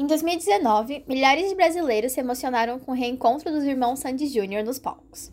[0.00, 4.64] Em 2019, milhares de brasileiros se emocionaram com o reencontro dos irmãos Sandy Jr.
[4.64, 5.32] nos palcos.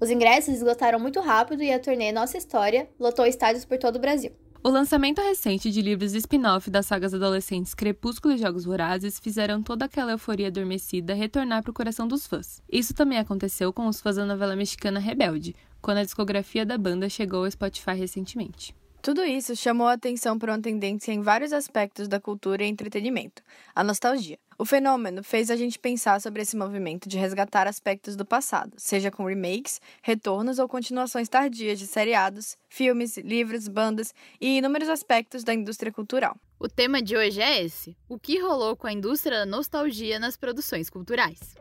[0.00, 4.00] Os ingressos esgotaram muito rápido e a turnê Nossa História lotou estádios por todo o
[4.00, 4.32] Brasil.
[4.64, 9.84] O lançamento recente de livros spin-off das sagas adolescentes Crepúsculo e Jogos Vorazes fizeram toda
[9.84, 12.60] aquela euforia adormecida retornar para o coração dos fãs.
[12.68, 17.08] Isso também aconteceu com os fãs da novela mexicana Rebelde, quando a discografia da banda
[17.08, 18.74] chegou ao Spotify recentemente.
[19.02, 23.42] Tudo isso chamou a atenção para uma tendência em vários aspectos da cultura e entretenimento,
[23.74, 24.38] a nostalgia.
[24.58, 29.10] O fenômeno fez a gente pensar sobre esse movimento de resgatar aspectos do passado, seja
[29.10, 35.54] com remakes, retornos ou continuações tardias de seriados, filmes, livros, bandas e inúmeros aspectos da
[35.54, 36.36] indústria cultural.
[36.58, 40.36] O tema de hoje é esse: o que rolou com a indústria da nostalgia nas
[40.36, 41.54] produções culturais.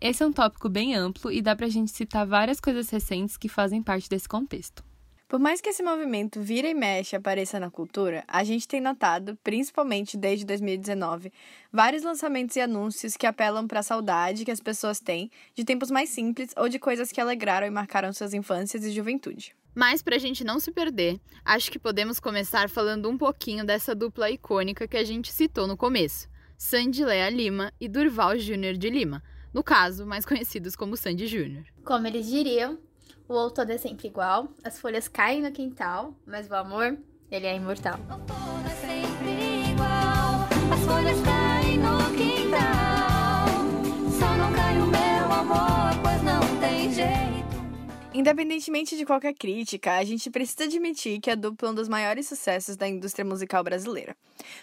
[0.00, 3.48] Esse é um tópico bem amplo e dá pra gente citar várias coisas recentes que
[3.48, 4.84] fazem parte desse contexto.
[5.26, 9.36] Por mais que esse movimento vira e mexe apareça na cultura, a gente tem notado,
[9.42, 11.32] principalmente desde 2019,
[11.72, 15.90] vários lançamentos e anúncios que apelam para a saudade que as pessoas têm de tempos
[15.90, 19.52] mais simples ou de coisas que alegraram e marcaram suas infâncias e juventude.
[19.74, 23.96] Mas para a gente não se perder, acho que podemos começar falando um pouquinho dessa
[23.96, 28.88] dupla icônica que a gente citou no começo, Sandy Lea Lima e Durval Júnior de
[28.88, 31.64] Lima no caso, mais conhecidos como Sandy Júnior.
[31.84, 32.78] Como eles diriam,
[33.28, 36.98] o outono é sempre igual, as folhas caem no quintal, mas o amor,
[37.30, 37.98] ele é imortal.
[38.08, 41.27] O outono é sempre igual, as folhas
[48.18, 52.26] Independentemente de qualquer crítica, a gente precisa admitir que a dupla é um dos maiores
[52.26, 54.16] sucessos da indústria musical brasileira.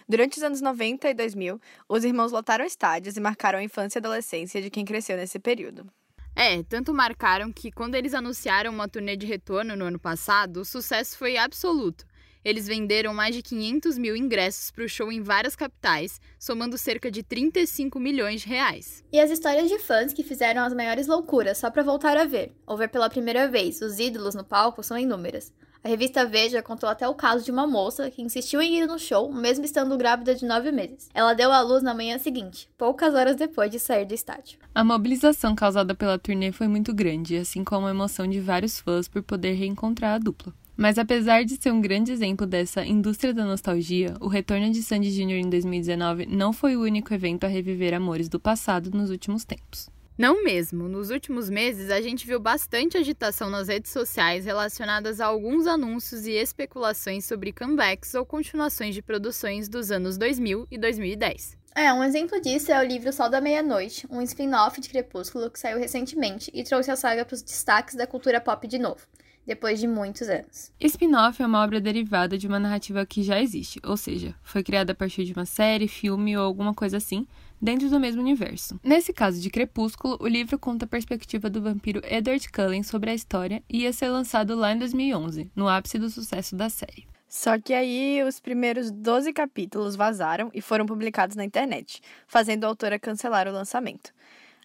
[0.09, 4.01] Durante os anos 90 e 2000, os irmãos lotaram estádios e marcaram a infância e
[4.01, 5.87] adolescência de quem cresceu nesse período.
[6.35, 10.65] É, tanto marcaram que quando eles anunciaram uma turnê de retorno no ano passado, o
[10.65, 12.05] sucesso foi absoluto.
[12.45, 17.09] Eles venderam mais de 500 mil ingressos para o show em várias capitais, somando cerca
[17.09, 19.03] de 35 milhões de reais.
[19.11, 22.55] E as histórias de fãs que fizeram as maiores loucuras só para voltar a ver,
[22.67, 25.51] ou ver pela primeira vez, os ídolos no palco são inúmeras.
[25.83, 28.99] A revista Veja contou até o caso de uma moça que insistiu em ir no
[28.99, 31.09] show, mesmo estando grávida de nove meses.
[31.15, 34.59] Ela deu à luz na manhã seguinte, poucas horas depois de sair do estádio.
[34.73, 39.07] A mobilização causada pela turnê foi muito grande, assim como a emoção de vários fãs
[39.07, 40.53] por poder reencontrar a dupla.
[40.77, 45.09] Mas apesar de ser um grande exemplo dessa indústria da nostalgia, o retorno de Sandy
[45.09, 45.45] Jr.
[45.45, 49.89] em 2019 não foi o único evento a reviver amores do passado nos últimos tempos.
[50.17, 50.87] Não mesmo.
[50.87, 56.25] Nos últimos meses, a gente viu bastante agitação nas redes sociais relacionadas a alguns anúncios
[56.25, 61.57] e especulações sobre comebacks ou continuações de produções dos anos 2000 e 2010.
[61.73, 65.59] É, um exemplo disso é o livro Sol da Meia-Noite, um spin-off de Crepúsculo que
[65.59, 69.01] saiu recentemente e trouxe a saga para os destaques da cultura pop de novo
[69.45, 70.71] depois de muitos anos.
[70.79, 74.91] Spin-off é uma obra derivada de uma narrativa que já existe, ou seja, foi criada
[74.91, 77.27] a partir de uma série, filme ou alguma coisa assim,
[77.61, 78.79] dentro do mesmo universo.
[78.83, 83.15] Nesse caso de Crepúsculo, o livro conta a perspectiva do vampiro Edward Cullen sobre a
[83.15, 87.07] história e ia ser lançado lá em 2011, no ápice do sucesso da série.
[87.27, 92.67] Só que aí os primeiros 12 capítulos vazaram e foram publicados na internet, fazendo a
[92.67, 94.13] autora cancelar o lançamento.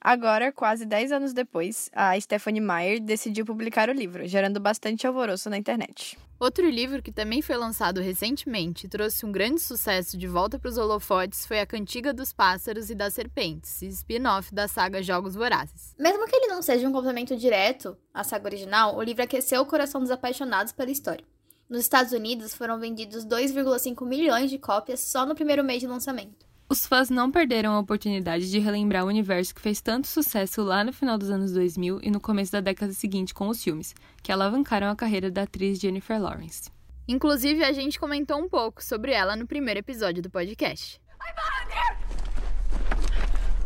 [0.00, 5.50] Agora, quase 10 anos depois, a Stephanie Meyer decidiu publicar o livro, gerando bastante alvoroço
[5.50, 6.19] na internet.
[6.38, 10.71] Outro livro que também foi lançado recentemente e trouxe um grande sucesso de volta para
[10.71, 15.94] os holofotes foi A Cantiga dos Pássaros e das Serpentes, spin-off da saga Jogos Vorazes.
[15.99, 19.66] Mesmo que ele não seja um complemento direto à saga original, o livro aqueceu o
[19.66, 21.27] coração dos apaixonados pela história.
[21.69, 26.50] Nos Estados Unidos foram vendidos 2,5 milhões de cópias só no primeiro mês de lançamento.
[26.70, 30.84] Os fãs não perderam a oportunidade de relembrar o universo que fez tanto sucesso lá
[30.84, 33.92] no final dos anos 2000 e no começo da década seguinte com os filmes,
[34.22, 36.70] que alavancaram a carreira da atriz Jennifer Lawrence.
[37.09, 41.00] Inclusive, a gente comentou um pouco sobre ela no primeiro episódio do podcast.
[41.20, 41.98] I volunteer!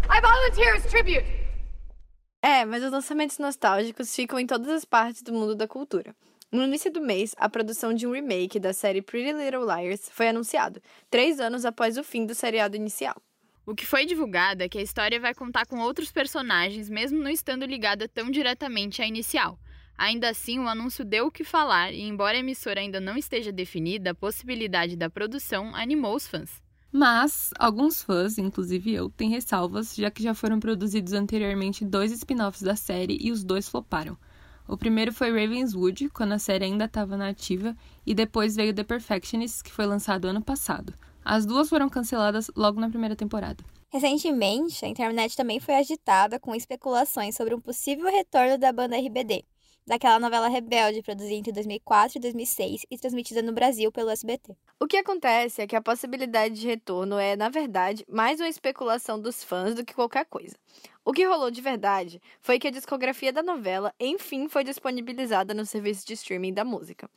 [0.08, 1.26] I volunteer as tribute!
[2.40, 6.16] É, mas os lançamentos nostálgicos ficam em todas as partes do mundo da cultura.
[6.54, 10.28] No início do mês, a produção de um remake da série Pretty Little Liars foi
[10.28, 10.80] anunciado,
[11.10, 13.20] três anos após o fim do seriado inicial.
[13.66, 17.28] O que foi divulgado é que a história vai contar com outros personagens, mesmo não
[17.28, 19.58] estando ligada tão diretamente à inicial.
[19.98, 23.50] Ainda assim, o anúncio deu o que falar e, embora a emissora ainda não esteja
[23.50, 26.62] definida, a possibilidade da produção animou os fãs.
[26.92, 32.62] Mas alguns fãs, inclusive eu, têm ressalvas, já que já foram produzidos anteriormente dois spin-offs
[32.62, 34.16] da série e os dois floparam.
[34.66, 37.76] O primeiro foi Ravenswood, quando a série ainda estava na ativa,
[38.06, 40.94] e depois veio The Perfectionists, que foi lançado ano passado.
[41.24, 43.62] As duas foram canceladas logo na primeira temporada.
[43.90, 49.44] Recentemente, a internet também foi agitada com especulações sobre um possível retorno da banda RBD,
[49.86, 54.56] daquela novela Rebelde produzida entre 2004 e 2006 e transmitida no Brasil pelo SBT.
[54.80, 59.20] O que acontece é que a possibilidade de retorno é, na verdade, mais uma especulação
[59.20, 60.56] dos fãs do que qualquer coisa.
[61.04, 65.66] O que rolou de verdade foi que a discografia da novela, enfim, foi disponibilizada no
[65.66, 67.08] serviço de streaming da música.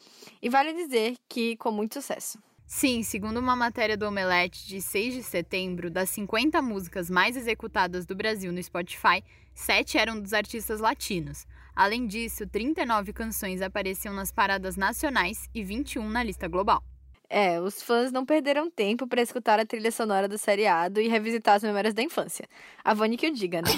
[0.41, 2.37] E vale dizer que com muito sucesso.
[2.65, 8.05] Sim, segundo uma matéria do Omelete de 6 de setembro, das 50 músicas mais executadas
[8.05, 9.23] do Brasil no Spotify,
[9.55, 11.47] 7 eram dos artistas latinos.
[11.77, 16.83] Além disso, 39 canções apareciam nas paradas nacionais e 21 na lista global.
[17.29, 21.53] É, os fãs não perderam tempo para escutar a trilha sonora do seriado e revisitar
[21.53, 22.49] as memórias da infância.
[22.83, 23.69] A Vani que o diga, né?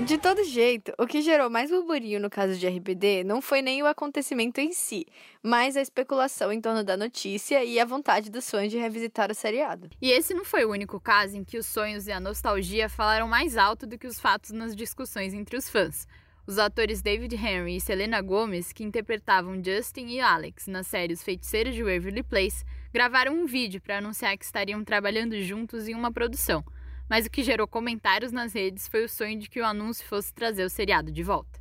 [0.00, 3.82] De todo jeito, o que gerou mais burburinho no caso de RBD não foi nem
[3.82, 5.06] o acontecimento em si,
[5.42, 9.34] mas a especulação em torno da notícia e a vontade dos fãs de revisitar o
[9.34, 9.90] seriado.
[10.00, 13.28] E esse não foi o único caso em que os sonhos e a nostalgia falaram
[13.28, 16.08] mais alto do que os fatos nas discussões entre os fãs.
[16.46, 21.22] Os atores David Henry e Selena Gomez, que interpretavam Justin e Alex na série Os
[21.22, 26.10] Feiticeiros de Waverly Place, gravaram um vídeo para anunciar que estariam trabalhando juntos em uma
[26.10, 26.64] produção
[27.08, 30.32] mas o que gerou comentários nas redes foi o sonho de que o anúncio fosse
[30.32, 31.60] trazer o seriado de volta.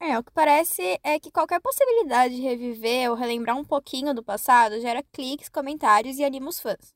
[0.00, 4.22] É, o que parece é que qualquer possibilidade de reviver ou relembrar um pouquinho do
[4.22, 6.94] passado gera cliques, comentários e anima os fãs.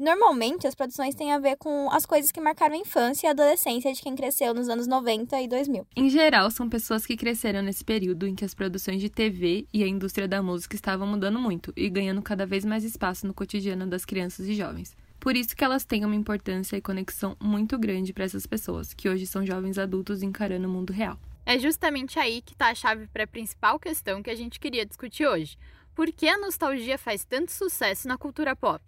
[0.00, 3.32] Normalmente, as produções têm a ver com as coisas que marcaram a infância e a
[3.32, 5.86] adolescência de quem cresceu nos anos 90 e 2000.
[5.94, 9.84] Em geral, são pessoas que cresceram nesse período em que as produções de TV e
[9.84, 13.86] a indústria da música estavam mudando muito e ganhando cada vez mais espaço no cotidiano
[13.86, 14.96] das crianças e jovens.
[15.20, 19.06] Por isso que elas têm uma importância e conexão muito grande para essas pessoas, que
[19.06, 21.18] hoje são jovens adultos encarando o mundo real.
[21.44, 24.86] É justamente aí que está a chave para a principal questão que a gente queria
[24.86, 25.58] discutir hoje.
[25.94, 28.82] Por que a nostalgia faz tanto sucesso na cultura pop?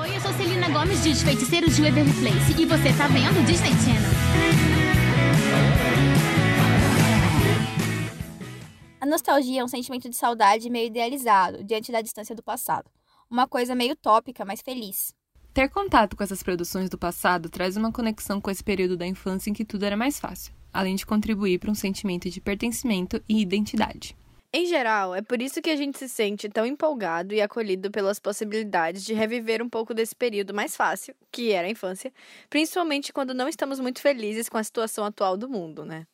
[0.00, 3.72] Oi, eu sou Celina Gomes de Feiticeiros de Waverly Place e você está vendo Disney
[3.72, 4.16] Channel.
[8.98, 12.90] A nostalgia é um sentimento de saudade meio idealizado diante da distância do passado.
[13.30, 15.15] Uma coisa meio utópica, mas feliz.
[15.56, 19.48] Ter contato com essas produções do passado traz uma conexão com esse período da infância
[19.48, 23.40] em que tudo era mais fácil, além de contribuir para um sentimento de pertencimento e
[23.40, 24.14] identidade.
[24.52, 28.18] Em geral, é por isso que a gente se sente tão empolgado e acolhido pelas
[28.18, 32.12] possibilidades de reviver um pouco desse período mais fácil, que era a infância,
[32.50, 36.06] principalmente quando não estamos muito felizes com a situação atual do mundo, né?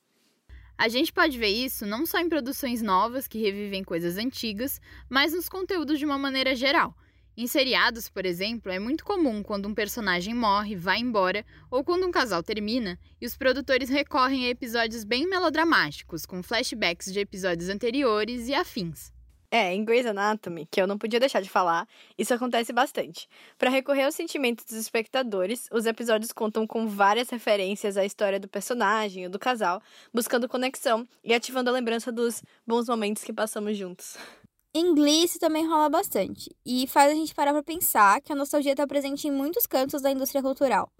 [0.78, 4.80] A gente pode ver isso não só em produções novas que revivem coisas antigas,
[5.10, 6.94] mas nos conteúdos de uma maneira geral.
[7.34, 12.06] Em seriados, por exemplo, é muito comum quando um personagem morre, vai embora, ou quando
[12.06, 17.70] um casal termina, e os produtores recorrem a episódios bem melodramáticos, com flashbacks de episódios
[17.70, 19.10] anteriores e afins.
[19.50, 21.86] É, em Grey's Anatomy, que eu não podia deixar de falar,
[22.18, 23.28] isso acontece bastante.
[23.58, 28.48] Para recorrer aos sentimentos dos espectadores, os episódios contam com várias referências à história do
[28.48, 29.82] personagem ou do casal,
[30.12, 34.16] buscando conexão e ativando a lembrança dos bons momentos que passamos juntos.
[34.74, 38.72] Em isso também rola bastante, e faz a gente parar para pensar que a nostalgia
[38.72, 40.90] está presente em muitos cantos da indústria cultural.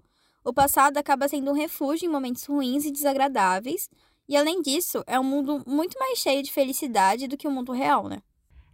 [0.43, 3.89] O passado acaba sendo um refúgio em momentos ruins e desagradáveis,
[4.29, 7.71] e além disso, é um mundo muito mais cheio de felicidade do que o mundo
[7.71, 8.21] real, né?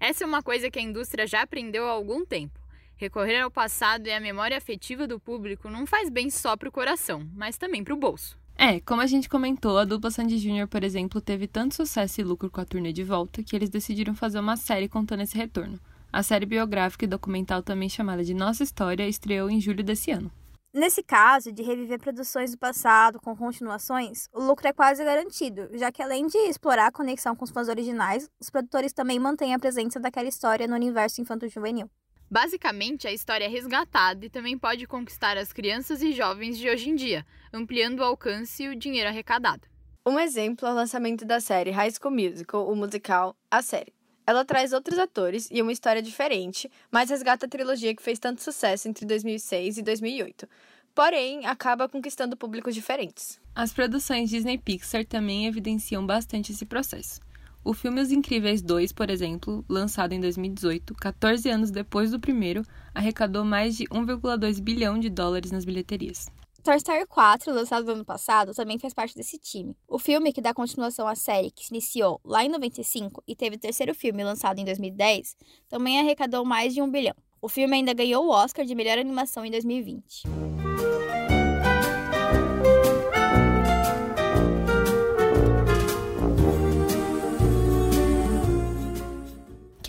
[0.02, 2.60] Essa é uma coisa que a indústria já aprendeu há algum tempo.
[2.98, 6.74] Recorrer ao passado e à memória afetiva do público não faz bem só para o
[6.74, 8.38] coração, mas também para o bolso.
[8.62, 12.26] É, como a gente comentou, a dupla Sandy Jr., por exemplo, teve tanto sucesso e
[12.26, 15.80] lucro com a turnê de volta que eles decidiram fazer uma série contando esse retorno.
[16.12, 20.30] A série biográfica e documental, também chamada de Nossa História, estreou em julho desse ano.
[20.74, 25.90] Nesse caso, de reviver produções do passado com continuações, o lucro é quase garantido, já
[25.90, 29.60] que além de explorar a conexão com os fãs originais, os produtores também mantêm a
[29.60, 31.90] presença daquela história no universo infanto-juvenil.
[32.30, 36.90] Basicamente, a história é resgatada e também pode conquistar as crianças e jovens de hoje
[36.90, 39.68] em dia, ampliando o alcance e o dinheiro arrecadado.
[40.06, 43.94] Um exemplo é o lançamento da série High School Musical, o musical A Série.
[44.28, 48.44] Ela traz outros atores e uma história diferente, mas resgata a trilogia que fez tanto
[48.44, 50.48] sucesso entre 2006 e 2008.
[50.94, 53.40] Porém, acaba conquistando públicos diferentes.
[53.56, 57.20] As produções Disney Pixar também evidenciam bastante esse processo.
[57.64, 62.64] O filme Os Incríveis 2, por exemplo, lançado em 2018, 14 anos depois do primeiro,
[62.96, 66.28] arrecadou mais de 1,2 bilhão de dólares nas bilheterias.
[66.64, 69.76] Toy Story 4, lançado no ano passado, também faz parte desse time.
[69.88, 73.58] O filme que dá continuação à série, que se iniciou lá em 95 e teve
[73.58, 75.36] o terceiro filme lançado em 2010,
[75.68, 77.16] também arrecadou mais de um bilhão.
[77.42, 80.49] O filme ainda ganhou o Oscar de melhor animação em 2020.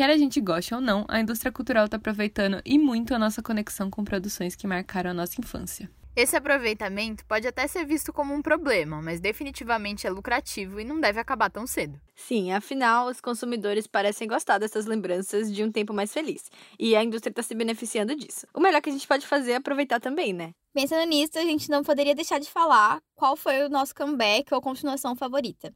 [0.00, 3.42] Quer a gente goste ou não, a indústria cultural está aproveitando e muito a nossa
[3.42, 5.90] conexão com produções que marcaram a nossa infância.
[6.16, 10.98] Esse aproveitamento pode até ser visto como um problema, mas definitivamente é lucrativo e não
[10.98, 12.00] deve acabar tão cedo.
[12.16, 16.50] Sim, afinal, os consumidores parecem gostar dessas lembranças de um tempo mais feliz.
[16.78, 18.46] E a indústria está se beneficiando disso.
[18.54, 20.52] O melhor que a gente pode fazer é aproveitar também, né?
[20.72, 24.62] Pensando nisso, a gente não poderia deixar de falar qual foi o nosso comeback ou
[24.62, 25.74] continuação favorita.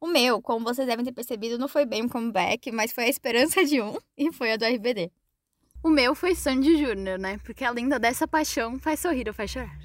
[0.00, 3.08] O meu, como vocês devem ter percebido, não foi bem um comeback, mas foi a
[3.08, 5.12] esperança de um e foi a do RBD.
[5.82, 7.38] O meu foi Sandy Júnior, né?
[7.44, 9.78] Porque a lenda dessa paixão faz sorrir ou faz chorar.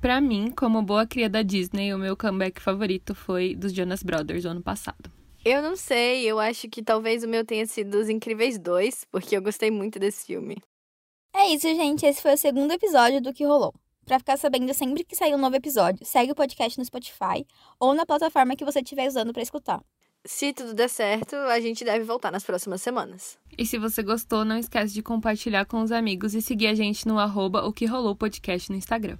[0.00, 4.44] Pra mim, como boa cria da Disney, o meu comeback favorito foi dos Jonas Brothers
[4.44, 5.10] o ano passado.
[5.44, 9.36] Eu não sei, eu acho que talvez o meu tenha sido Os Incríveis 2, porque
[9.36, 10.56] eu gostei muito desse filme.
[11.32, 12.04] É isso, gente.
[12.04, 13.72] Esse foi o segundo episódio do que rolou.
[14.06, 17.44] Pra ficar sabendo sempre que sair um novo episódio, segue o podcast no Spotify
[17.78, 19.82] ou na plataforma que você estiver usando para escutar.
[20.24, 23.36] Se tudo der certo, a gente deve voltar nas próximas semanas.
[23.58, 27.06] E se você gostou, não esquece de compartilhar com os amigos e seguir a gente
[27.06, 29.16] no arroba o que rolou podcast no Instagram.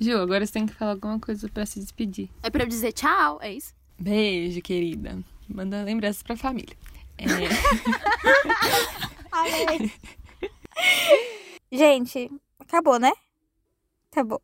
[0.00, 2.30] Ju, agora você tem que falar alguma coisa para se despedir.
[2.42, 3.74] É para eu dizer tchau, é isso?
[3.98, 5.18] Beijo, querida.
[5.46, 6.74] Manda lembranças pra família.
[7.18, 7.26] É...
[9.30, 9.92] Amei.
[11.70, 13.12] Gente, acabou, né?
[14.10, 14.40] Acabou.